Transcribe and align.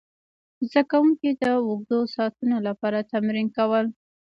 زده 0.69 0.81
کوونکي 0.91 1.29
د 1.41 1.43
اوږدو 1.65 1.99
ساعتونو 2.15 2.57
لپاره 2.67 3.07
تمرین 3.11 3.47
کول. 3.57 3.85